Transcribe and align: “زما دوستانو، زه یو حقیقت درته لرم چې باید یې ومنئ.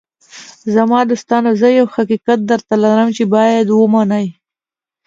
“زما 0.75 0.99
دوستانو، 1.09 1.49
زه 1.61 1.67
یو 1.79 1.87
حقیقت 1.95 2.39
درته 2.49 2.73
لرم 2.83 3.09
چې 3.17 3.23
باید 3.33 3.67
یې 3.71 3.75
ومنئ. 3.77 4.27